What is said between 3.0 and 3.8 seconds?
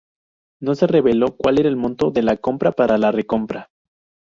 recompra.